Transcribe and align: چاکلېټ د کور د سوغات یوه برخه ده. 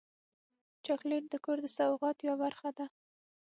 چاکلېټ 0.85 1.23
د 1.29 1.35
کور 1.45 1.57
د 1.61 1.67
سوغات 1.77 2.17
یوه 2.25 2.37
برخه 2.43 2.69
ده. 2.77 2.85